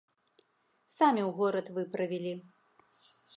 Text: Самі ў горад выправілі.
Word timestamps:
Самі 0.97 1.21
ў 1.25 1.27
горад 1.41 1.67
выправілі. 1.77 2.33